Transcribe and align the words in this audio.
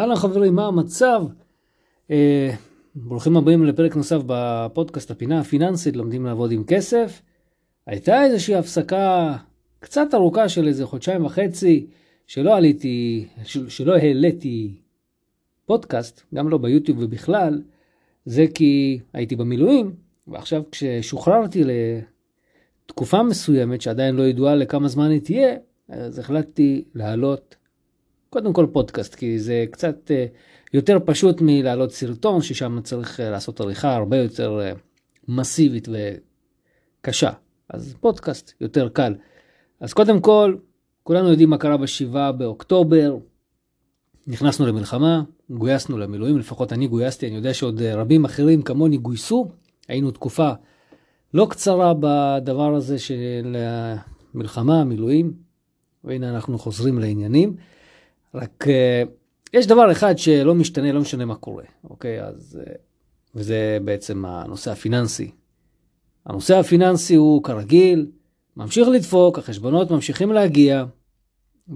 אהלן 0.00 0.16
חברים, 0.16 0.54
מה 0.54 0.66
המצב? 0.66 1.22
אה, 2.10 2.50
ברוכים 2.94 3.36
הבאים 3.36 3.64
לפרק 3.64 3.96
נוסף 3.96 4.20
בפודקאסט 4.26 5.10
הפינה 5.10 5.40
הפיננסית, 5.40 5.96
לומדים 5.96 6.26
לעבוד 6.26 6.52
עם 6.52 6.64
כסף. 6.64 7.22
הייתה 7.86 8.22
איזושהי 8.24 8.54
הפסקה 8.54 9.36
קצת 9.80 10.14
ארוכה 10.14 10.48
של 10.48 10.68
איזה 10.68 10.86
חודשיים 10.86 11.24
וחצי, 11.24 11.86
שלא 12.26 12.56
עליתי, 12.56 13.26
שלא 13.44 13.96
העליתי 13.96 14.74
פודקאסט, 15.66 16.22
גם 16.34 16.48
לא 16.48 16.58
ביוטיוב 16.58 16.98
ובכלל, 17.00 17.62
זה 18.24 18.46
כי 18.54 19.00
הייתי 19.12 19.36
במילואים, 19.36 19.94
ועכשיו 20.28 20.62
כששוחררתי 20.70 21.62
לתקופה 22.86 23.22
מסוימת, 23.22 23.80
שעדיין 23.80 24.16
לא 24.16 24.22
ידועה 24.22 24.54
לכמה 24.54 24.88
זמן 24.88 25.10
היא 25.10 25.20
תהיה, 25.20 25.56
אז 25.88 26.18
החלטתי 26.18 26.84
להעלות 26.94 27.56
קודם 28.30 28.52
כל 28.52 28.66
פודקאסט, 28.72 29.14
כי 29.14 29.38
זה 29.38 29.64
קצת 29.70 30.10
אה, 30.10 30.26
יותר 30.72 30.98
פשוט 31.04 31.40
מלהעלות 31.40 31.92
סרטון, 31.92 32.42
ששם 32.42 32.80
צריך 32.80 33.20
אה, 33.20 33.30
לעשות 33.30 33.60
עריכה 33.60 33.94
הרבה 33.94 34.16
יותר 34.16 34.60
אה, 34.60 34.72
מסיבית 35.28 35.88
וקשה. 37.00 37.30
אז 37.68 37.94
פודקאסט 38.00 38.52
יותר 38.60 38.88
קל. 38.88 39.14
אז 39.80 39.92
קודם 39.92 40.20
כל, 40.20 40.56
כולנו 41.02 41.28
יודעים 41.28 41.50
מה 41.50 41.58
קרה 41.58 41.76
בשבעה 41.76 42.32
באוקטובר, 42.32 43.16
נכנסנו 44.26 44.66
למלחמה, 44.66 45.22
גויסנו 45.50 45.98
למילואים, 45.98 46.38
לפחות 46.38 46.72
אני 46.72 46.86
גויסתי, 46.86 47.26
אני 47.26 47.36
יודע 47.36 47.54
שעוד 47.54 47.82
רבים 47.82 48.24
אחרים 48.24 48.62
כמוני 48.62 48.96
גויסו, 48.96 49.50
היינו 49.88 50.10
תקופה 50.10 50.50
לא 51.34 51.46
קצרה 51.50 51.94
בדבר 52.00 52.74
הזה 52.74 52.98
של 52.98 53.56
מלחמה, 54.34 54.84
מילואים, 54.84 55.32
והנה 56.04 56.30
אנחנו 56.30 56.58
חוזרים 56.58 56.98
לעניינים. 56.98 57.56
רק 58.34 58.64
uh, 58.64 59.08
יש 59.52 59.66
דבר 59.66 59.92
אחד 59.92 60.18
שלא 60.18 60.54
משתנה, 60.54 60.92
לא 60.92 61.00
משנה 61.00 61.24
מה 61.24 61.34
קורה, 61.34 61.64
אוקיי? 61.90 62.22
אז, 62.22 62.58
uh, 62.62 62.70
וזה 63.34 63.78
בעצם 63.84 64.24
הנושא 64.24 64.70
הפיננסי. 64.70 65.30
הנושא 66.26 66.56
הפיננסי 66.58 67.14
הוא 67.14 67.44
כרגיל, 67.44 68.06
ממשיך 68.56 68.88
לדפוק, 68.88 69.38
החשבונות 69.38 69.90
ממשיכים 69.90 70.32
להגיע, 70.32 70.84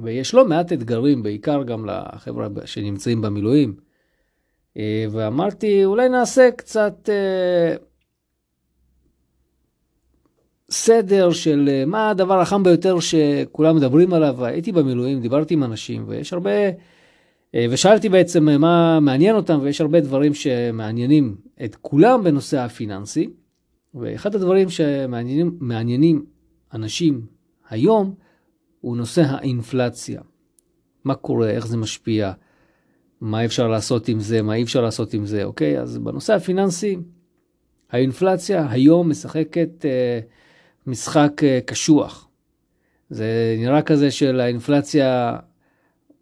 ויש 0.03 0.35
לא 0.35 0.49
מעט 0.49 0.73
אתגרים, 0.73 1.23
בעיקר 1.23 1.63
גם 1.63 1.87
לחבר'ה 1.87 2.49
שנמצאים 2.65 3.23
במילואים. 3.23 3.77
Uh, 4.75 4.81
ואמרתי, 5.11 5.85
אולי 5.85 6.09
נעשה 6.09 6.51
קצת 6.57 7.09
סדר 10.75 11.33
של 11.33 11.69
אה, 11.73 11.85
מה 11.87 12.11
הדבר 12.11 12.41
החם 12.41 12.63
ביותר 12.63 13.01
שכולם 13.01 13.77
מדברים 13.77 14.15
עליו. 14.15 14.45
הייתי 14.45 14.73
במילואים, 14.73 15.21
דיברתי 15.21 15.55
עם 15.55 15.65
אנשים, 15.65 16.05
ויש 16.09 16.33
הרבה... 16.33 16.51
אה, 17.55 17.67
ושאלתי 17.71 18.09
בעצם 18.09 18.49
אה, 18.49 18.59
מה 18.59 19.01
מעניין 19.01 19.37
אותם, 19.37 19.59
ויש 19.63 19.81
הרבה 19.81 20.01
דברים 20.01 20.35
שמעניינים 20.35 21.37
את 21.65 21.77
כולם 21.77 22.25
בנושא 22.25 22.59
הפיננסי. 22.59 23.31
ואחד 23.95 24.35
הדברים 24.35 24.69
שמעניינים 24.71 26.25
אנשים 26.75 27.27
היום 27.69 28.15
הוא 28.81 28.97
נושא 28.97 29.23
האינפלציה. 29.27 30.21
מה 31.05 31.15
קורה, 31.15 31.51
איך 31.51 31.67
זה 31.67 31.77
משפיע, 31.77 32.33
מה 33.21 33.45
אפשר 33.45 33.69
לעשות 33.69 34.09
עם 34.09 34.21
זה, 34.21 34.43
מה 34.43 34.55
אי 34.55 34.63
אפשר 34.63 34.81
לעשות 34.81 35.15
עם 35.15 35.27
זה, 35.27 35.45
אוקיי? 35.45 35.81
אז 35.81 35.99
בנושא 35.99 36.35
הפיננסי, 36.35 36.97
האינפלציה 37.91 38.67
היום 38.71 39.11
משחקת... 39.11 39.85
אה, 39.85 40.21
משחק 40.87 41.45
אה, 41.45 41.59
קשוח. 41.67 42.29
זה 43.11 43.57
נראה 43.59 43.83
כזה 43.83 44.11
של 44.11 44.41
האינפלציה 44.41 45.37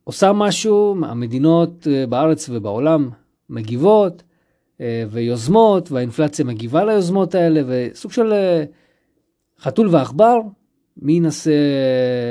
עושה 0.05 0.32
משהו, 0.32 0.96
המדינות 1.05 1.86
אה, 1.91 2.06
בארץ 2.06 2.48
ובעולם 2.48 3.10
מגיבות 3.50 4.22
אה, 4.80 5.05
ויוזמות, 5.10 5.92
והאינפלציה 5.92 6.44
מגיבה 6.44 6.84
ליוזמות 6.84 7.34
האלה, 7.34 7.62
וסוג 7.66 8.12
של 8.12 8.33
חתול 9.61 9.89
ועכבר, 9.89 10.39
מי 10.96 11.12
ינסה 11.12 11.52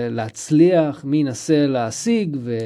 להצליח, 0.10 1.06
מי 1.06 1.18
ינסה 1.18 1.68
להשיג 1.68 2.38
ו... 2.40 2.58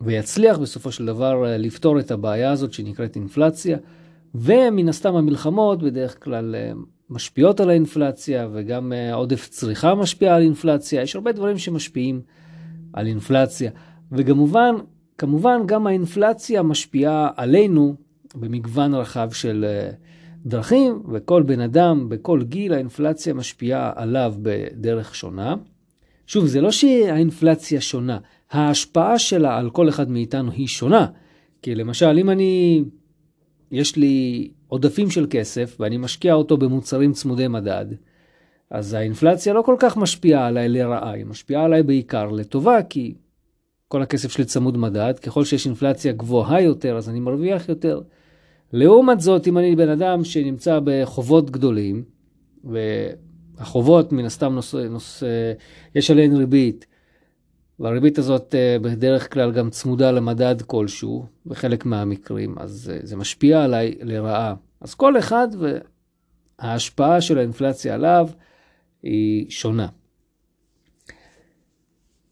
ויצליח 0.00 0.58
בסופו 0.58 0.92
של 0.92 1.06
דבר 1.06 1.44
לפתור 1.58 2.00
את 2.00 2.10
הבעיה 2.10 2.52
הזאת 2.52 2.72
שנקראת 2.72 3.16
אינפלציה. 3.16 3.78
ומן 4.34 4.88
הסתם 4.88 5.16
המלחמות 5.16 5.82
בדרך 5.82 6.24
כלל 6.24 6.54
משפיעות 7.12 7.60
על 7.60 7.70
האינפלציה 7.70 8.48
וגם 8.52 8.92
אה, 8.92 9.14
עודף 9.14 9.48
צריכה 9.48 9.94
משפיע 9.94 10.34
על 10.34 10.42
אינפלציה, 10.42 11.02
יש 11.02 11.16
הרבה 11.16 11.32
דברים 11.32 11.58
שמשפיעים 11.58 12.20
על 12.92 13.06
אינפלציה. 13.06 13.70
וכמובן, 14.12 14.74
כמובן 15.18 15.60
גם 15.66 15.86
האינפלציה 15.86 16.62
משפיעה 16.62 17.30
עלינו 17.36 17.94
במגוון 18.34 18.94
רחב 18.94 19.30
של 19.32 19.64
אה, 19.68 19.90
דרכים, 20.46 21.02
וכל 21.12 21.42
בן 21.42 21.60
אדם 21.60 22.08
בכל 22.08 22.42
גיל 22.42 22.72
האינפלציה 22.74 23.34
משפיעה 23.34 23.92
עליו 23.94 24.34
בדרך 24.42 25.14
שונה. 25.14 25.54
שוב, 26.26 26.46
זה 26.46 26.60
לא 26.60 26.70
שהאינפלציה 26.70 27.80
שונה, 27.80 28.18
ההשפעה 28.50 29.18
שלה 29.18 29.58
על 29.58 29.70
כל 29.70 29.88
אחד 29.88 30.10
מאיתנו 30.10 30.50
היא 30.50 30.66
שונה. 30.66 31.06
כי 31.62 31.74
למשל, 31.74 32.18
אם 32.18 32.30
אני, 32.30 32.84
יש 33.70 33.96
לי 33.96 34.48
עודפים 34.72 35.10
של 35.10 35.26
כסף 35.30 35.76
ואני 35.80 35.96
משקיע 35.96 36.34
אותו 36.34 36.56
במוצרים 36.56 37.12
צמודי 37.12 37.48
מדד, 37.48 37.86
אז 38.70 38.94
האינפלציה 38.94 39.52
לא 39.52 39.62
כל 39.62 39.76
כך 39.78 39.96
משפיעה 39.96 40.46
עליי 40.46 40.68
לרעה, 40.68 41.10
היא 41.12 41.24
משפיעה 41.24 41.64
עליי 41.64 41.82
בעיקר 41.82 42.30
לטובה, 42.30 42.82
כי 42.82 43.14
כל 43.88 44.02
הכסף 44.02 44.30
שלי 44.30 44.44
צמוד 44.44 44.76
מדד, 44.76 45.18
ככל 45.18 45.44
שיש 45.44 45.66
אינפלציה 45.66 46.12
גבוהה 46.12 46.60
יותר, 46.60 46.96
אז 46.96 47.08
אני 47.08 47.20
מרוויח 47.20 47.68
יותר. 47.68 48.00
לעומת 48.72 49.20
זאת, 49.20 49.48
אם 49.48 49.58
אני 49.58 49.76
בן 49.76 49.88
אדם 49.88 50.24
שנמצא 50.24 50.80
בחובות 50.84 51.50
גדולים, 51.50 52.04
והחובות 52.64 54.12
מן 54.12 54.24
הסתם 54.24 54.52
נושא, 54.52 54.76
נושא, 54.76 55.52
יש 55.94 56.10
עליהן 56.10 56.36
ריבית, 56.36 56.86
והריבית 57.80 58.18
הזאת 58.18 58.54
אה, 58.54 58.76
בדרך 58.82 59.32
כלל 59.32 59.52
גם 59.52 59.70
צמודה 59.70 60.10
למדד 60.10 60.62
כלשהו, 60.62 61.26
בחלק 61.46 61.86
מהמקרים, 61.86 62.54
אז 62.58 62.92
אה, 62.94 62.98
זה 63.02 63.16
משפיע 63.16 63.64
עליי 63.64 63.94
לרעה. 64.00 64.54
אז 64.80 64.94
כל 64.94 65.18
אחד 65.18 65.48
וההשפעה 66.58 67.20
של 67.20 67.38
האינפלציה 67.38 67.94
עליו 67.94 68.28
היא 69.02 69.50
שונה. 69.50 69.88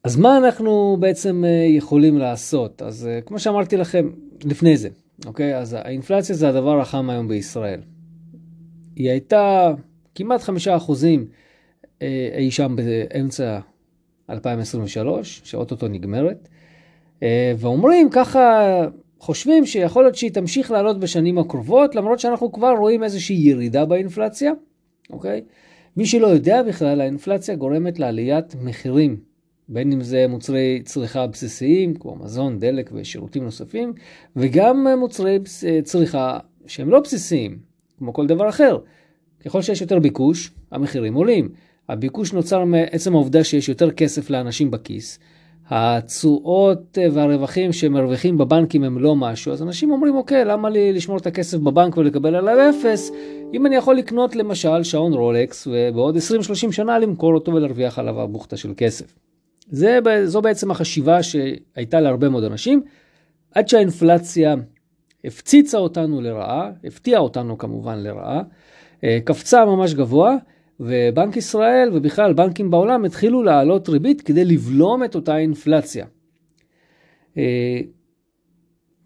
אז 0.05 0.17
מה 0.17 0.39
אנחנו 0.39 0.97
בעצם 1.01 1.45
אה, 1.45 1.67
יכולים 1.69 2.19
לעשות? 2.19 2.83
אז 2.83 3.09
כמו 3.27 3.39
שאמרתי 3.39 3.77
לכם 3.77 4.11
לפני 4.45 4.77
זה, 4.77 4.89
אוקיי? 5.27 5.59
אז 5.59 5.73
האינפלציה 5.73 6.37
זה 6.37 6.49
הדבר 6.49 6.81
החם 6.81 7.11
היום 7.11 7.29
בישראל. 7.29 7.81
היא 8.97 9.11
הייתה 9.11 9.73
כמעט 10.15 10.43
חמישה 10.43 10.77
אחוזים 10.77 11.27
אי 12.37 12.51
שם 12.51 12.77
באמצע 12.77 13.59
2023, 14.31 15.41
שאו-טו-טו 15.45 15.89
נגמרת, 15.89 16.49
אה, 17.23 17.53
ואומרים 17.59 18.11
ככה, 18.11 18.63
חושבים 19.19 19.67
שיכול 19.67 20.05
להיות 20.05 20.15
שהיא 20.15 20.31
תמשיך 20.31 20.71
לעלות 20.71 21.01
בשנים 21.01 21.39
הקרובות, 21.39 21.95
למרות 21.95 22.21
שאנחנו 22.21 22.53
כבר 22.53 22.71
רואים 22.79 23.03
איזושהי 23.03 23.37
ירידה 23.37 23.85
באינפלציה, 23.85 24.53
אוקיי? 25.11 25.41
מי 25.97 26.07
שלא 26.07 26.27
יודע 26.27 26.63
בכלל, 26.63 27.01
האינפלציה 27.01 27.55
גורמת 27.57 27.99
לעליית 27.99 28.55
מחירים, 28.63 29.17
בין 29.69 29.93
אם 29.93 30.03
זה 30.03 30.27
מוצרי 30.29 30.83
צריכה 30.85 31.27
בסיסיים, 31.27 31.95
כמו 31.95 32.17
מזון, 32.17 32.59
דלק 32.59 32.91
ושירותים 32.93 33.45
נוספים, 33.45 33.93
וגם 34.37 34.87
מוצרי 34.99 35.39
צריכה 35.85 36.39
שהם 36.67 36.91
לא 36.91 37.01
בסיסיים, 37.01 37.59
כמו 37.99 38.13
כל 38.13 38.27
דבר 38.27 38.49
אחר. 38.49 38.79
ככל 39.45 39.63
שיש 39.63 39.81
יותר 39.81 39.99
ביקוש, 39.99 40.51
המחירים 40.71 41.15
עולים. 41.15 41.49
הביקוש 41.93 42.33
נוצר 42.33 42.65
מעצם 42.65 43.15
העובדה 43.15 43.45
שיש 43.45 43.69
יותר 43.69 43.91
כסף 43.91 44.31
לאנשים 44.31 44.71
בכיס. 44.71 45.19
התשואות 45.69 46.99
והרווחים 47.13 47.73
שמרוויחים 47.73 48.39
בבנקים 48.39 48.85
הם 48.85 48.99
לא 48.99 49.17
משהו, 49.17 49.53
אז 49.53 49.63
אנשים 49.63 49.91
אומרים, 49.91 50.15
אוקיי, 50.15 50.45
למה 50.45 50.71
לי 50.71 50.93
לשמור 50.93 51.19
את 51.19 51.27
הכסף 51.27 51.59
בבנק 51.59 51.97
ולקבל 51.97 52.35
עליו 52.35 52.71
אפס, 52.71 53.13
אם 53.55 53.67
אני 53.67 53.77
יכול 53.77 53.97
לקנות 53.97 54.37
למשל 54.37 54.83
שעון 54.83 55.13
רולקס 55.13 55.69
ובעוד 55.71 56.17
20-30 56.17 56.73
שנה 56.73 56.99
למכור 56.99 57.35
אותו 57.35 57.53
ולהרוויח 57.53 57.99
עליו 57.99 58.29
בוכטה 58.29 58.57
של 58.57 58.73
כסף. 58.77 59.15
זה, 59.69 59.99
זו 60.25 60.43
בעצם 60.43 60.71
החשיבה 60.71 61.23
שהייתה 61.23 62.01
להרבה 62.01 62.29
מאוד 62.29 62.45
אנשים, 62.45 62.83
עד 63.55 63.69
שהאינפלציה 63.69 64.55
הפציצה 65.25 65.79
אותנו 65.79 66.21
לרעה, 66.21 66.71
הפתיעה 66.85 67.21
אותנו 67.21 67.59
כמובן 67.59 67.99
לרעה, 67.99 68.43
אה, 69.05 69.19
קפצה 69.25 69.65
ממש 69.65 69.95
גבוה, 69.95 70.37
ובנק 70.81 71.37
ישראל 71.37 71.91
ובכלל 71.93 72.33
בנקים 72.33 72.71
בעולם 72.71 73.05
התחילו 73.05 73.43
להעלות 73.43 73.89
ריבית 73.89 74.21
כדי 74.21 74.45
לבלום 74.45 75.05
את 75.05 75.15
אותה 75.15 75.37
אינפלציה. 75.37 76.07
אה, 77.37 77.81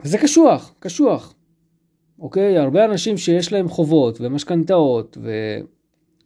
זה 0.03 0.19
קשוח, 0.19 0.75
קשוח. 0.79 1.35
אוקיי? 2.19 2.59
הרבה 2.59 2.85
אנשים 2.85 3.17
שיש 3.17 3.53
להם 3.53 3.69
חובות 3.69 4.21
ומשכנתאות 4.21 5.19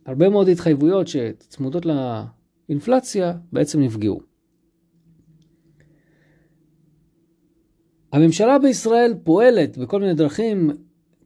והרבה 0.07 0.29
מאוד 0.29 0.49
התחייבויות 0.49 1.09
שצמודות 1.09 1.87
לאינפלציה 1.87 3.33
בעצם 3.53 3.81
נפגעו. 3.81 4.21
הממשלה 8.13 8.59
בישראל 8.59 9.15
פועלת 9.25 9.79
בכל 9.79 10.01
מיני 10.01 10.15
דרכים 10.15 10.71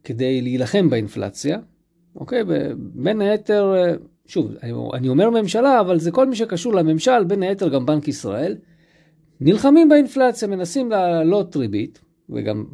כדי 0.03 0.41
להילחם 0.41 0.89
באינפלציה, 0.89 1.59
אוקיי? 2.15 2.43
בין 2.77 3.21
היתר, 3.21 3.73
שוב, 4.27 4.51
אני 4.93 5.09
אומר 5.09 5.29
ממשלה, 5.29 5.79
אבל 5.79 5.99
זה 5.99 6.11
כל 6.11 6.29
מי 6.29 6.35
שקשור 6.35 6.73
לממשל, 6.73 7.23
בין 7.23 7.43
היתר 7.43 7.69
גם 7.69 7.85
בנק 7.85 8.07
ישראל, 8.07 8.57
נלחמים 9.41 9.89
באינפלציה, 9.89 10.47
מנסים 10.47 10.89
להעלות 10.89 11.55
ריבית, 11.55 11.99
וגם 12.29 12.65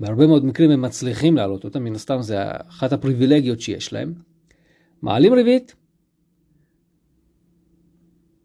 בהרבה 0.00 0.26
מאוד 0.26 0.44
מקרים 0.44 0.70
הם 0.70 0.82
מצליחים 0.82 1.36
להעלות 1.36 1.64
אותה, 1.64 1.78
מן 1.78 1.94
הסתם 1.94 2.22
זה 2.22 2.38
אחת 2.68 2.92
הפריבילגיות 2.92 3.60
שיש 3.60 3.92
להם. 3.92 4.14
מעלים 5.02 5.32
ריבית, 5.32 5.74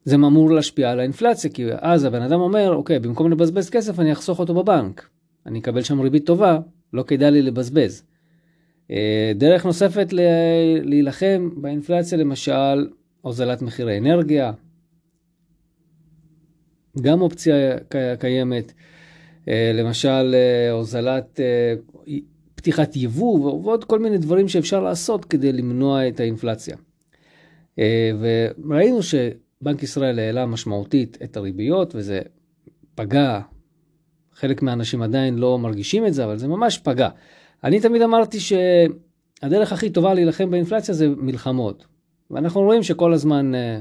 זה 0.06 0.16
אמור 0.16 0.52
להשפיע 0.52 0.92
על 0.92 1.00
האינפלציה, 1.00 1.52
כי 1.52 1.66
אז 1.80 2.04
הבן 2.04 2.22
אדם 2.22 2.40
אומר, 2.40 2.76
אוקיי, 2.76 3.00
במקום 3.00 3.32
לבזבז 3.32 3.70
כסף 3.70 4.00
אני 4.00 4.12
אחסוך 4.12 4.40
אותו 4.40 4.54
בבנק. 4.54 5.10
אני 5.46 5.60
אקבל 5.60 5.82
שם 5.82 6.02
ריבית 6.02 6.26
טובה, 6.26 6.60
לא 6.94 7.04
כדאי 7.04 7.32
לי 7.32 7.42
לבזבז. 7.42 8.04
אה, 8.94 9.32
דרך 9.36 9.66
נוספת 9.66 10.14
להילחם 10.84 11.50
באינפלציה, 11.56 12.18
למשל, 12.18 12.88
הוזלת 13.22 13.62
מחירי 13.62 13.98
אנרגיה, 13.98 14.52
גם 17.02 17.22
אופציה 17.22 17.56
קיימת. 18.20 18.74
אה, 19.48 19.72
למשל, 19.74 20.36
אה, 20.36 20.72
הוזלת, 20.72 21.40
פתיחת 22.56 22.96
יבוא 22.96 23.40
ועוד 23.40 23.84
כל 23.84 24.00
מיני 24.00 24.18
דברים 24.18 24.48
שאפשר 24.48 24.80
לעשות 24.80 25.26
כדי 25.26 25.52
למנוע 25.52 26.08
את 26.08 26.20
האינפלציה. 26.20 26.78
וראינו 28.60 29.04
ש... 29.04 29.16
בנק 29.64 29.84
ישראל 29.84 30.20
העלה 30.20 30.46
משמעותית 30.46 31.18
את 31.24 31.38
הריביות 31.38 31.96
וזה 31.96 32.22
פגע, 32.96 33.40
חלק 34.34 34.62
מהאנשים 34.62 35.02
עדיין 35.02 35.38
לא 35.38 35.60
מרגישים 35.60 36.06
את 36.06 36.14
זה, 36.14 36.26
אבל 36.26 36.38
זה 36.38 36.48
ממש 36.48 36.78
פגע. 36.78 37.10
אני 37.64 37.80
תמיד 37.80 38.02
אמרתי 38.02 38.38
שהדרך 38.40 39.74
הכי 39.74 39.90
טובה 39.90 40.14
להילחם 40.14 40.52
באינפלציה 40.52 40.96
זה 40.96 41.08
מלחמות. 41.18 41.86
ואנחנו 42.32 42.62
רואים 42.62 42.84
שכל 42.84 43.14
הזמן 43.14 43.56
אה, 43.56 43.80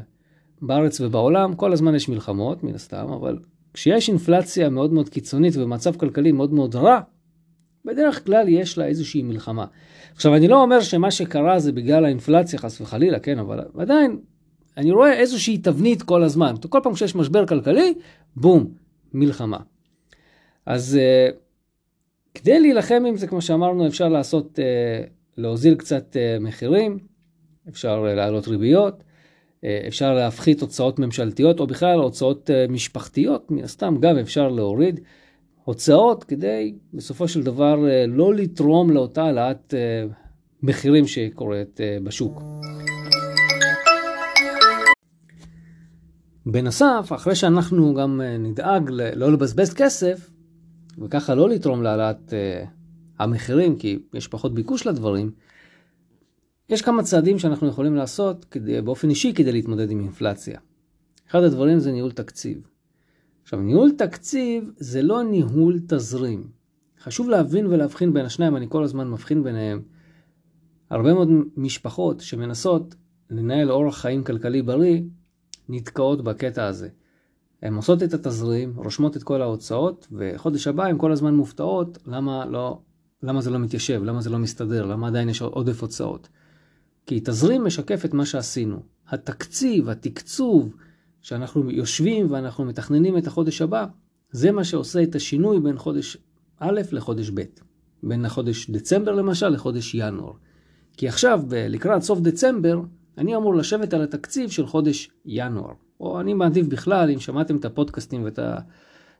בארץ 0.63 1.01
ובעולם, 1.01 1.55
כל 1.55 1.73
הזמן 1.73 1.95
יש 1.95 2.09
מלחמות, 2.09 2.65
מן 2.65 2.75
הסתם, 2.75 3.07
אבל 3.13 3.39
כשיש 3.75 4.09
אינפלציה 4.09 4.69
מאוד 4.69 4.93
מאוד 4.93 5.09
קיצונית 5.09 5.57
ומצב 5.57 5.97
כלכלי 5.97 6.33
מאוד 6.33 6.53
מאוד 6.53 6.75
רע, 6.75 7.01
בדרך 7.85 8.27
כלל 8.27 8.49
יש 8.49 8.79
לה 8.79 8.87
איזושהי 8.87 9.23
מלחמה. 9.23 9.67
עכשיו, 10.15 10.35
אני 10.35 10.49
לא 10.49 10.63
אומר 10.63 10.81
שמה 10.81 11.11
שקרה 11.11 11.59
זה 11.59 11.73
בגלל 11.73 12.05
האינפלציה, 12.05 12.59
חס 12.59 12.81
וחלילה, 12.81 13.19
כן, 13.19 13.39
אבל 13.39 13.61
עדיין 13.79 14.19
אני 14.77 14.91
רואה 14.91 15.13
איזושהי 15.13 15.59
תבנית 15.59 16.03
כל 16.03 16.23
הזמן. 16.23 16.55
כל 16.69 16.81
פעם 16.83 16.95
כשיש 16.95 17.15
משבר 17.15 17.47
כלכלי, 17.47 17.95
בום, 18.37 18.67
מלחמה. 19.15 19.59
אז 20.67 20.99
uh, 20.99 21.35
כדי 22.35 22.61
להילחם 22.61 23.03
עם 23.09 23.17
זה, 23.17 23.27
כמו 23.27 23.43
שאמרנו, 23.43 23.87
אפשר 23.87 24.09
לעשות, 24.09 24.59
uh, 24.59 25.09
להוזיל 25.37 25.75
קצת 25.75 26.17
uh, 26.17 26.43
מחירים, 26.43 26.99
אפשר 27.69 28.05
uh, 28.05 28.15
להעלות 28.17 28.49
ריביות, 28.49 29.05
אפשר 29.89 30.15
להפחית 30.15 30.61
הוצאות 30.61 30.99
ממשלתיות, 30.99 31.61
או 31.61 31.67
בכלל 31.67 31.99
הוצאות 31.99 32.51
משפחתיות, 32.69 33.51
מן 33.51 33.65
הסתם 33.65 33.97
גם 34.01 34.19
אפשר 34.19 34.49
להוריד 34.49 35.01
הוצאות 35.65 36.25
כדי 36.25 36.75
בסופו 36.95 37.29
של 37.29 37.43
דבר 37.43 37.77
לא 38.09 38.35
לתרום 38.35 38.91
לאותה 38.91 39.23
העלאת 39.23 39.75
מחירים 40.63 41.07
שקורית 41.07 41.81
בשוק. 42.05 42.43
בנוסף, 46.47 47.11
אחרי 47.15 47.35
שאנחנו 47.35 47.95
גם 47.95 48.21
אה, 48.21 48.39
נדאג 48.39 48.91
לא 48.91 49.33
לבזבז 49.33 49.75
כסף, 49.75 50.31
וככה 50.99 51.35
לא 51.35 51.49
לתרום 51.49 51.83
להעלאת 51.83 52.31
uh, 52.31 52.69
המחירים, 53.19 53.77
כי 53.77 53.99
יש 54.15 54.29
פחות 54.29 54.55
ביקוש 54.55 54.87
לדברים, 54.87 55.31
יש 56.69 56.83
כמה 56.83 57.03
צעדים 57.03 57.39
שאנחנו 57.39 57.69
יכולים 57.69 57.95
לעשות 57.95 58.45
כדי, 58.45 58.81
באופן 58.81 59.11
אישי 59.11 59.33
כדי 59.35 59.53
להתמודד 59.53 59.91
עם 59.91 60.01
אינפלציה. 60.01 60.59
אחד 61.31 61.43
הדברים 61.43 61.79
זה 61.79 61.93
ניהול 61.93 62.13
תקציב. 62.13 62.69
עכשיו, 63.43 63.61
ניהול 63.61 63.91
תקציב 63.99 64.71
זה 64.77 65.03
לא 65.03 65.23
ניהול 65.23 65.81
תזרים. 65.87 66.47
חשוב 67.01 67.29
להבין 67.29 67.67
ולהבחין 67.67 68.13
בין 68.13 68.25
השניים, 68.25 68.57
אני 68.57 68.67
כל 68.69 68.85
הזמן 68.85 69.11
מבחין 69.11 69.43
ביניהם. 69.43 69.83
הרבה 70.91 71.15
מאוד 71.15 71.29
משפחות 71.57 72.21
שמנסות 72.21 72.95
לנהל 73.31 73.71
אורח 73.71 73.99
חיים 73.99 74.25
כלכלי 74.25 74.63
בריא, 74.63 75.03
נתקעות 75.69 76.25
בקטע 76.25 76.67
הזה. 76.67 76.89
הן 77.63 77.75
עושות 77.75 78.03
את 78.03 78.15
התזרים, 78.15 78.73
רושמות 78.77 79.17
את 79.17 79.23
כל 79.23 79.43
ההוצאות, 79.43 80.09
וחודש 80.13 80.67
הבא 80.67 80.85
הן 80.85 80.99
כל 80.99 81.13
הזמן 81.13 81.35
מופתעות 81.35 81.99
למה, 82.07 82.47
לא, 82.47 82.79
למה 83.23 83.41
זה 83.41 83.51
לא 83.51 83.59
מתיישב, 83.59 84.03
למה 84.05 84.21
זה 84.21 84.31
לא 84.31 84.39
מסתדר, 84.39 84.87
למה 84.87 85.07
עדיין 85.07 85.29
יש 85.29 85.43
עודף 85.43 85.83
הוצאות. 85.83 86.29
כי 87.07 87.21
תזרים 87.25 87.65
משקף 87.65 88.05
את 88.05 88.15
מה 88.15 88.27
שעשינו. 88.27 88.83
התקציב, 89.09 89.89
התקצוב, 89.89 90.77
שאנחנו 91.21 91.71
יושבים 91.71 92.31
ואנחנו 92.31 92.65
מתכננים 92.65 93.19
את 93.19 93.27
החודש 93.27 93.63
הבא, 93.63 93.87
זה 94.31 94.53
מה 94.53 94.65
שעושה 94.65 95.03
את 95.03 95.15
השינוי 95.15 95.61
בין 95.61 95.79
חודש 95.79 96.17
א' 96.59 96.81
לחודש 96.93 97.31
ב'. 97.35 97.43
בין 98.03 98.25
החודש 98.25 98.71
דצמבר 98.71 99.13
למשל 99.13 99.49
לחודש 99.49 99.95
ינואר. 99.95 100.33
כי 100.97 101.09
עכשיו, 101.09 101.43
לקראת 101.51 102.03
סוף 102.03 102.21
דצמבר, 102.21 102.81
אני 103.19 103.37
אמור 103.37 103.55
לשבת 103.55 103.95
על 103.95 104.03
התקציב 104.03 104.51
של 104.51 104.67
חודש 104.67 105.11
ינואר. 105.27 105.73
או 106.03 106.21
אני 106.21 106.35
מעדיף 106.35 106.67
בכלל, 106.67 107.11
אם 107.11 107.21
שמעתם 107.21 107.57
את 107.57 107.65
הפודקאסטים 107.65 108.25
ואת 108.25 108.39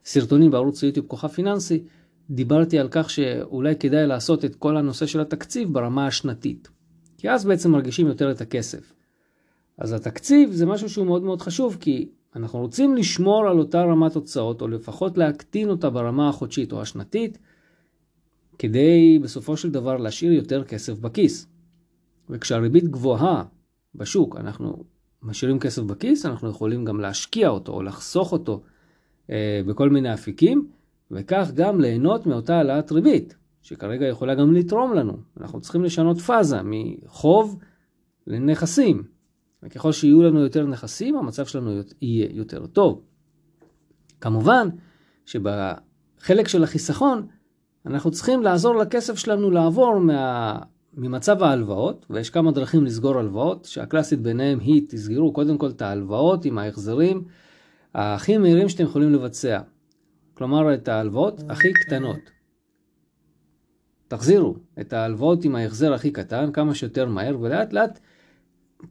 הסרטונים 0.05 0.51
בערוץ 0.51 0.83
היוטיוב 0.83 1.07
כוכב 1.07 1.27
פיננסי, 1.27 1.83
דיברתי 2.29 2.79
על 2.79 2.87
כך 2.91 3.09
שאולי 3.09 3.75
כדאי 3.75 4.07
לעשות 4.07 4.45
את 4.45 4.55
כל 4.55 4.77
הנושא 4.77 5.05
של 5.05 5.19
התקציב 5.19 5.73
ברמה 5.73 6.07
השנתית. 6.07 6.69
כי 7.17 7.29
אז 7.29 7.45
בעצם 7.45 7.71
מרגישים 7.71 8.07
יותר 8.07 8.31
את 8.31 8.41
הכסף. 8.41 8.93
אז 9.77 9.93
התקציב 9.93 10.51
זה 10.51 10.65
משהו 10.65 10.89
שהוא 10.89 11.05
מאוד 11.05 11.23
מאוד 11.23 11.41
חשוב, 11.41 11.77
כי 11.79 12.09
אנחנו 12.35 12.59
רוצים 12.59 12.95
לשמור 12.95 13.47
על 13.47 13.59
אותה 13.59 13.81
רמת 13.81 14.15
הוצאות, 14.15 14.61
או 14.61 14.67
לפחות 14.67 15.17
להקטין 15.17 15.69
אותה 15.69 15.89
ברמה 15.89 16.29
החודשית 16.29 16.71
או 16.71 16.81
השנתית, 16.81 17.37
כדי 18.59 19.19
בסופו 19.23 19.57
של 19.57 19.71
דבר 19.71 19.97
להשאיר 19.97 20.31
יותר 20.31 20.63
כסף 20.63 20.99
בכיס. 20.99 21.47
וכשהריבית 22.29 22.87
גבוהה 22.87 23.43
בשוק, 23.95 24.35
אנחנו 24.35 24.83
משאירים 25.23 25.59
כסף 25.59 25.81
בכיס, 25.81 26.25
אנחנו 26.25 26.49
יכולים 26.49 26.85
גם 26.85 26.99
להשקיע 26.99 27.49
אותו 27.49 27.71
או 27.71 27.83
לחסוך 27.83 28.31
אותו 28.31 28.61
אה, 29.29 29.61
בכל 29.67 29.89
מיני 29.89 30.13
אפיקים, 30.13 30.67
וכך 31.11 31.51
גם 31.53 31.81
ליהנות 31.81 32.25
מאותה 32.25 32.57
העלאת 32.57 32.91
ריבית, 32.91 33.35
שכרגע 33.61 34.07
יכולה 34.07 34.35
גם 34.35 34.53
לתרום 34.53 34.93
לנו. 34.93 35.17
אנחנו 35.39 35.61
צריכים 35.61 35.83
לשנות 35.83 36.17
פאזה 36.19 36.57
מחוב 36.63 37.59
לנכסים, 38.27 39.03
וככל 39.63 39.91
שיהיו 39.91 40.23
לנו 40.23 40.39
יותר 40.39 40.65
נכסים, 40.65 41.17
המצב 41.17 41.45
שלנו 41.45 41.81
יהיה 42.01 42.27
יותר 42.31 42.65
טוב. 42.65 43.01
כמובן 44.21 44.67
שבחלק 45.25 46.47
של 46.47 46.63
החיסכון, 46.63 47.27
אנחנו 47.85 48.11
צריכים 48.11 48.43
לעזור 48.43 48.75
לכסף 48.75 49.17
שלנו 49.17 49.51
לעבור 49.51 49.99
מה... 49.99 50.59
ממצב 50.97 51.43
ההלוואות, 51.43 52.05
ויש 52.09 52.29
כמה 52.29 52.51
דרכים 52.51 52.85
לסגור 52.85 53.19
הלוואות, 53.19 53.65
שהקלאסית 53.65 54.21
ביניהם 54.21 54.59
היא 54.59 54.81
תסגרו 54.89 55.33
קודם 55.33 55.57
כל 55.57 55.69
את 55.69 55.81
ההלוואות 55.81 56.45
עם 56.45 56.57
ההחזרים 56.57 57.23
הכי 57.95 58.37
מהירים 58.37 58.69
שאתם 58.69 58.83
יכולים 58.83 59.13
לבצע. 59.13 59.59
כלומר, 60.33 60.73
את 60.73 60.87
ההלוואות 60.87 61.41
הכי 61.49 61.73
קטנות. 61.73 62.19
תחזירו 64.07 64.55
את 64.79 64.93
ההלוואות 64.93 65.45
עם 65.45 65.55
ההחזר 65.55 65.93
הכי 65.93 66.11
קטן 66.11 66.51
כמה 66.51 66.75
שיותר 66.75 67.05
מהר, 67.05 67.37
ולאט 67.39 67.73
לאט 67.73 67.99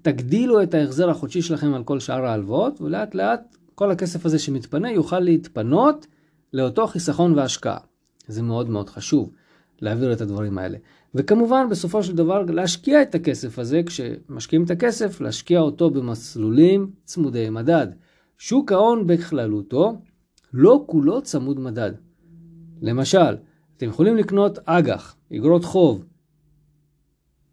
תגדילו 0.03 0.63
את 0.63 0.75
ההחזר 0.75 1.11
החודשי 1.11 1.43
שלכם 1.43 1.75
על 1.75 1.85
כל 1.85 2.01
שאר 2.01 2.27
ההלוואות, 2.27 2.81
ולאט 2.81 3.15
לאט 3.15 3.57
כל 3.75 3.91
הכסף 3.91 4.27
הזה 4.27 4.39
שמתפנה 4.39 4.91
יוכל 4.91 5.21
להתפנות 5.21 6.07
לאותו 6.53 6.87
חיסכון 6.87 7.39
והשקעה. 7.39 7.79
זה 8.27 8.43
מאוד 8.43 8.71
מאוד 8.71 8.91
חשוב 8.91 9.33
להעביר 9.81 10.13
את 10.13 10.21
הדברים 10.21 10.59
האלה. 10.59 10.79
וכמובן, 11.15 11.67
בסופו 11.71 12.03
של 12.03 12.17
דבר, 12.17 12.43
להשקיע 12.43 13.03
את 13.03 13.15
הכסף 13.15 13.59
הזה, 13.59 13.81
כשמשקיעים 13.87 14.65
את 14.65 14.71
הכסף, 14.71 15.21
להשקיע 15.21 15.61
אותו 15.61 15.91
במסלולים 15.91 16.91
צמודי 17.05 17.51
מדד. 17.51 17.87
שוק 18.39 18.73
ההון 18.73 19.07
בכללותו, 19.07 19.97
לא 20.53 20.85
כולו 20.87 21.23
צמוד 21.23 21.61
מדד. 21.61 21.93
למשל, 22.83 23.37
אתם 23.77 23.87
יכולים 23.87 24.17
לקנות 24.17 24.59
אג"ח, 24.65 25.17
אגרות 25.37 25.65
חוב. 25.65 26.05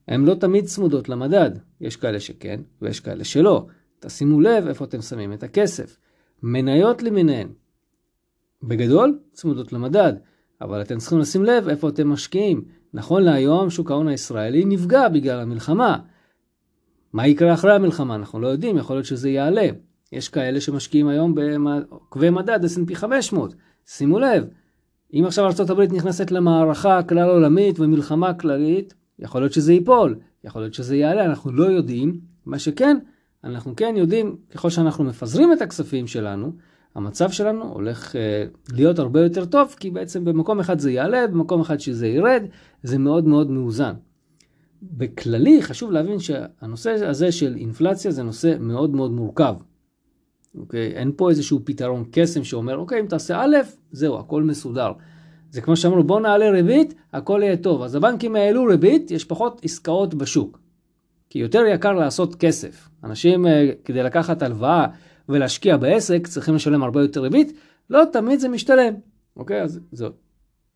הן 0.08 0.25
לא 0.25 0.36
תמיד 0.36 0.66
צמודות 0.66 1.10
למדד. 1.10 1.51
יש 1.82 1.96
כאלה 1.96 2.20
שכן, 2.20 2.62
ויש 2.82 3.00
כאלה 3.00 3.24
שלא. 3.24 3.66
תשימו 4.00 4.42
לב 4.42 4.68
איפה 4.68 4.86
אתם 4.86 5.01
שמים 5.01 5.34
את 5.34 5.44
הכסף. 5.44 5.98
מניות 6.44 7.04
למיניהן. 7.04 7.48
בגדול, 8.63 9.20
צמודות 9.34 9.74
למדד, 9.74 10.13
אבל 10.62 10.82
אתם 10.82 10.98
צריכים 10.98 11.20
לשים 11.20 11.44
לב 11.44 11.68
איפה 11.68 11.89
אתם 11.89 12.10
משקיעים. 12.10 12.63
נכון 12.94 13.24
להיום 13.24 13.70
שוק 13.70 13.92
ההון 13.92 14.08
הישראלי 14.08 14.66
נפגע 14.66 15.08
בגלל 15.08 15.39
המלחמה. 15.39 15.98
מה 17.13 17.28
יקרה 17.28 17.54
אחרי 17.54 17.75
המלחמה? 17.75 18.16
אנחנו 18.16 18.39
לא 18.39 18.48
יודעים, 18.48 18.78
יכול 18.78 18.96
להיות 18.96 19.06
שזה 19.06 19.30
יעלה. 19.30 19.68
יש 20.12 20.30
כאלה 20.30 20.62
שמשקיעים 20.62 21.08
היום 21.08 21.36
בעוקבי 21.36 22.30
מדד 22.30 22.66
S&P 22.66 22.96
500. 22.96 23.56
שימו 23.86 24.20
לב, 24.20 24.48
אם 25.13 25.24
עכשיו 25.25 25.46
ארה"ב 25.46 25.94
נכנסת 25.94 26.32
למערכה 26.32 27.04
כלל 27.04 27.30
עולמית 27.30 27.80
ומלחמה 27.80 28.34
כללית, 28.34 28.94
יכול 29.20 29.42
להיות 29.42 29.54
שזה 29.54 29.74
ייפול, 29.74 30.16
יכול 30.44 30.62
להיות 30.62 30.74
שזה 30.74 30.96
יעלה, 30.96 31.25
אנחנו 31.25 31.51
לא 31.51 31.63
יודעים. 31.63 32.20
מה 32.46 32.60
שכן, 32.60 32.98
אנחנו 33.44 33.75
כן 33.75 33.94
יודעים, 33.98 34.38
ככל 34.51 34.70
שאנחנו 34.70 35.04
מפזרים 35.04 35.54
את 35.54 35.62
הכספים 35.62 36.08
שלנו, 36.08 36.51
המצב 37.00 37.32
שלנו 37.32 37.74
הולך 37.74 38.15
אה, 38.15 38.46
להיות 38.74 39.00
הרבה 39.00 39.24
יותר 39.24 39.46
טוב, 39.46 39.75
כי 39.79 39.89
בעצם 39.89 40.25
במקום 40.25 40.60
אחד 40.60 40.79
זה 40.79 40.91
יעלה, 40.91 41.27
במקום 41.27 41.62
אחד 41.62 41.79
שזה 41.79 42.08
ירד, 42.08 42.44
זה 42.84 42.98
מאוד 42.98 43.27
מאוד 43.27 43.51
מאוזן. 43.51 43.94
בכללי 44.82 45.62
חשוב 45.62 45.91
להבין 45.91 46.20
שהנושא 46.20 46.91
הזה 46.91 47.32
של 47.32 47.56
אינפלציה 47.56 48.12
זה 48.12 48.24
נושא 48.24 48.56
מאוד 48.60 48.89
מאוד 48.89 49.12
מורכב. 49.12 49.56
אוקיי? 50.56 50.91
אין 50.91 51.12
פה 51.15 51.29
איזשהו 51.29 51.60
פתרון 51.63 52.03
קסם 52.12 52.44
שאומר, 52.44 52.77
אוקיי, 52.77 53.00
אם 53.00 53.06
תעשה 53.06 53.41
א', 53.44 53.58
זהו, 53.91 54.20
הכל 54.20 54.44
מסודר. 54.44 54.91
זה 55.51 55.62
כמו 55.62 55.75
שאמרנו, 55.75 56.03
בוא 56.03 56.20
נעלה 56.20 56.50
ריבית, 56.50 56.94
הכל 57.13 57.39
יהיה 57.44 57.58
טוב. 57.58 57.82
אז 57.82 57.96
הבנקים 57.96 58.36
העלו 58.36 58.65
ריבית, 58.65 59.12
יש 59.12 59.25
פחות 59.25 59.62
עסקאות 59.63 60.13
בשוק. 60.13 60.60
כי 61.29 61.39
יותר 61.39 61.62
יקר 61.74 61.94
לעשות 61.94 62.36
כסף. 62.36 62.89
אנשים, 63.03 63.48
אה, 63.48 63.70
כדי 63.86 64.03
לקחת 64.03 64.41
הלוואה 64.41 64.88
ולהשקיע 65.30 65.78
בעסק, 65.78 66.28
צריכים 66.28 66.56
לשלם 66.56 66.84
הרבה 66.84 67.02
יותר 67.02 67.22
ריבית, 67.22 67.54
לא 67.90 68.04
תמיד 68.12 68.40
זה 68.40 68.50
משתלם. 68.50 68.94
אוקיי? 69.38 69.62
אז 69.62 69.80
זה 69.92 70.08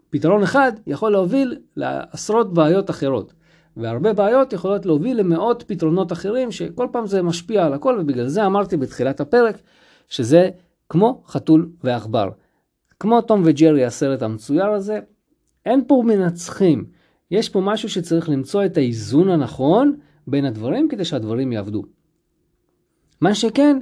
פתרון 0.10 0.44
אחד 0.44 0.72
יכול 0.88 1.12
להוביל 1.12 1.58
לעשרות 1.76 2.54
בעיות 2.54 2.90
אחרות. 2.90 3.34
והרבה 3.78 4.14
בעיות 4.14 4.54
יכולות 4.54 4.86
להוביל 4.86 5.20
למאות 5.20 5.64
פתרונות 5.68 6.12
אחרים, 6.12 6.52
שכל 6.52 6.88
פעם 6.92 7.08
זה 7.08 7.22
משפיע 7.22 7.66
על 7.66 7.74
הכל, 7.74 7.98
ובגלל 8.02 8.28
זה 8.28 8.46
אמרתי 8.46 8.78
בתחילת 8.78 9.22
הפרק, 9.22 9.62
שזה 10.08 10.50
כמו 10.90 11.24
חתול 11.28 11.70
ועכבר. 11.84 12.30
כמו 13.00 13.22
תום 13.22 13.42
וג'רי 13.46 13.86
הסרט 13.86 14.22
המצויר 14.22 14.66
הזה, 14.66 15.00
אין 15.66 15.84
פה 15.88 16.04
מנצחים. 16.06 16.86
יש 17.32 17.50
פה 17.50 17.62
משהו 17.62 17.90
שצריך 17.90 18.30
למצוא 18.30 18.66
את 18.66 18.78
האיזון 18.78 19.30
הנכון 19.30 19.96
בין 20.28 20.46
הדברים 20.46 20.90
כדי 20.90 21.06
שהדברים 21.06 21.52
יעבדו. 21.52 21.84
מה 23.22 23.36
שכן, 23.36 23.80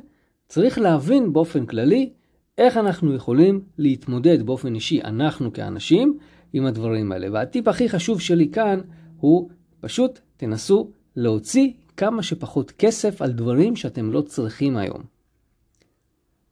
צריך 0.51 0.79
להבין 0.79 1.34
באופן 1.34 1.65
כללי 1.65 2.10
איך 2.58 2.77
אנחנו 2.77 3.15
יכולים 3.15 3.62
להתמודד 3.77 4.43
באופן 4.43 4.75
אישי, 4.75 5.01
אנחנו 5.01 5.53
כאנשים, 5.53 6.17
עם 6.53 6.65
הדברים 6.65 7.12
האלה. 7.12 7.27
והטיפ 7.31 7.67
הכי 7.67 7.89
חשוב 7.89 8.22
שלי 8.22 8.50
כאן 8.50 8.79
הוא 9.17 9.50
פשוט 9.81 10.20
תנסו 10.38 10.91
להוציא 11.15 11.72
כמה 11.98 12.24
שפחות 12.24 12.72
כסף 12.72 13.22
על 13.22 13.31
דברים 13.31 13.75
שאתם 13.75 14.12
לא 14.12 14.22
צריכים 14.22 14.77
היום. 14.77 15.03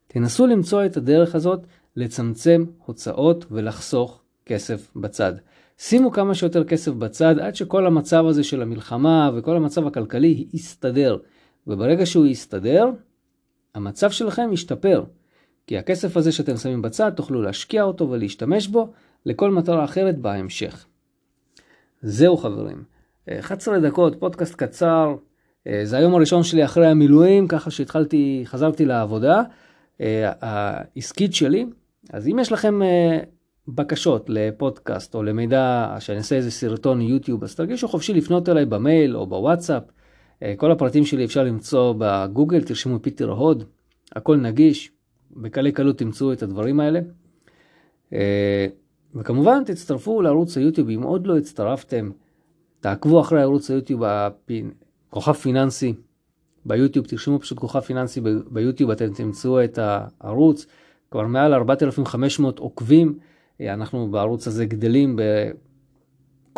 תנסו 0.08 0.48
למצוא 0.48 0.86
את 0.86 0.98
הדרך 0.98 1.36
הזאת 1.36 1.60
לצמצם 1.96 2.66
הוצאות 2.86 3.46
ולחסוך 3.52 4.22
כסף 4.46 4.92
בצד. 4.96 5.34
שימו 5.78 6.12
כמה 6.12 6.36
שיותר 6.36 6.64
כסף 6.64 6.92
בצד 6.92 7.40
עד 7.40 7.56
שכל 7.56 7.86
המצב 7.86 8.26
הזה 8.26 8.44
של 8.44 8.62
המלחמה 8.62 9.32
וכל 9.36 9.56
המצב 9.56 9.88
הכלכלי 9.88 10.48
יסתדר. 10.54 11.18
וברגע 11.68 12.06
שהוא 12.06 12.26
יסתדר, 12.26 12.86
המצב 13.76 14.12
שלכם 14.12 14.50
ישתפר. 14.54 15.04
כי 15.68 15.78
הכסף 15.78 16.18
הזה 16.18 16.32
שאתם 16.32 16.58
שמים 16.58 16.82
בצד, 16.82 17.12
תוכלו 17.16 17.42
להשקיע 17.42 17.84
אותו 17.84 18.10
ולהשתמש 18.10 18.68
בו 18.68 18.92
לכל 19.26 19.52
מטרה 19.52 19.84
אחרת 19.84 20.18
בהמשך. 20.18 20.86
זהו 22.02 22.38
חברים. 22.38 22.84
11 23.40 23.80
דקות, 23.80 24.20
פודקאסט 24.20 24.56
קצר. 24.56 25.16
אה, 25.68 25.82
זה 25.84 25.98
היום 25.98 26.16
הראשון 26.16 26.44
שלי 26.44 26.66
אחרי 26.66 26.88
המילואים, 26.88 27.48
ככה 27.48 27.72
שהתחלתי, 27.72 28.42
חזרתי 28.46 28.86
לעבודה 28.86 29.42
אה, 30.02 30.32
העסקית 30.42 31.34
שלי. 31.34 31.66
אז 32.14 32.28
אם 32.28 32.40
יש 32.40 32.52
לכם 32.52 32.82
אה, 32.82 33.20
בקשות 33.68 34.26
לפודקאסט 34.30 35.16
או 35.16 35.24
למידע, 35.24 35.96
שאני 36.00 36.18
אעשה 36.18 36.36
איזה 36.36 36.52
סרטון 36.52 37.02
יוטיוב, 37.02 37.44
אז 37.44 37.56
תרגישו 37.56 37.88
חופשי 37.88 38.14
לפנות 38.14 38.50
אליי 38.50 38.66
במייל 38.66 39.18
או 39.18 39.28
בוואטסאפ. 39.28 39.84
כל 40.58 40.72
הפרטים 40.72 41.06
שלי 41.06 41.26
אפשר 41.26 41.44
למצוא 41.44 41.94
בגוגל, 41.98 42.64
תרשמו 42.64 43.00
פיטר 43.02 43.30
הוד, 43.30 43.64
הכל 44.16 44.38
נגיש, 44.38 44.92
בקלי 45.32 45.72
קלות 45.72 45.98
תמצאו 45.98 46.34
את 46.34 46.44
הדברים 46.44 46.80
האלה. 46.80 47.00
וכמובן 49.16 49.64
תצטרפו 49.66 50.22
לערוץ 50.22 50.58
היוטיוב 50.58 50.90
אם 50.90 51.04
עוד 51.04 51.28
לא 51.28 51.38
הצטרפתם. 51.38 52.10
תעקבו 52.80 53.22
אחרי 53.22 53.42
ערוץ 53.42 53.72
היוטיוב, 53.72 54.04
כוכב 55.10 55.34
פיננסי 55.34 55.94
ביוטיוב, 56.66 57.06
תרשמו 57.06 57.40
פשוט 57.40 57.60
כוכב 57.60 57.80
פיננסי 57.80 58.22
ביוטיוב, 58.52 58.92
אתם 58.92 59.14
תמצאו 59.14 59.64
את 59.64 59.80
הערוץ, 59.82 60.66
כבר 61.12 61.28
מעל 61.28 61.54
4,500 61.54 62.60
עוקבים, 62.60 63.18
אנחנו 63.62 64.12
בערוץ 64.12 64.48
הזה 64.48 64.66
גדלים 64.66 65.20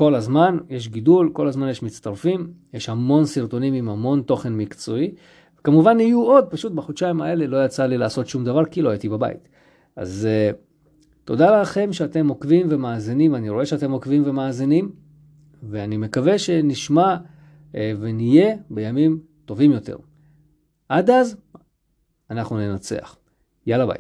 כל 0.01 0.15
הזמן, 0.15 0.57
יש 0.69 0.89
גידול, 0.89 1.29
כל 1.33 1.47
הזמן 1.47 1.69
יש 1.69 1.83
מצטרפים, 1.83 2.53
יש 2.73 2.89
המון 2.89 3.25
סרטונים 3.25 3.73
עם 3.73 3.89
המון 3.89 4.21
תוכן 4.21 4.53
מקצועי. 4.53 5.15
כמובן 5.63 5.99
יהיו 5.99 6.21
עוד, 6.21 6.45
פשוט 6.49 6.71
בחודשיים 6.71 7.21
האלה 7.21 7.47
לא 7.47 7.65
יצא 7.65 7.85
לי 7.85 7.97
לעשות 7.97 8.27
שום 8.27 8.45
דבר 8.45 8.65
כי 8.65 8.81
לא 8.81 8.89
הייתי 8.89 9.09
בבית. 9.09 9.49
אז 9.95 10.27
uh, 10.27 10.55
תודה 11.25 11.61
לכם 11.61 11.93
שאתם 11.93 12.27
עוקבים 12.27 12.67
ומאזינים, 12.69 13.35
אני 13.35 13.49
רואה 13.49 13.65
שאתם 13.65 13.91
עוקבים 13.91 14.23
ומאזינים. 14.25 14.91
ואני 15.63 15.97
מקווה 15.97 16.39
שנשמע 16.39 17.17
אה, 17.75 17.91
ונהיה 17.99 18.55
בימים 18.69 19.19
טובים 19.45 19.71
יותר. 19.71 19.97
עד 20.89 21.09
אז, 21.09 21.37
אנחנו 22.29 22.57
ננצח. 22.57 23.17
יאללה 23.67 23.85
ביי. 23.85 23.97